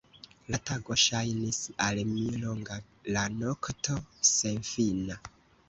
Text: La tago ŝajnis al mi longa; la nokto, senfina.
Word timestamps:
La 0.53 0.59
tago 0.69 0.95
ŝajnis 1.01 1.59
al 1.89 2.01
mi 2.15 2.25
longa; 2.45 2.79
la 3.19 3.29
nokto, 3.45 4.01
senfina. 4.33 5.23